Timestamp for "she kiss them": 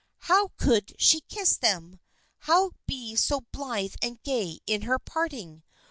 0.99-1.99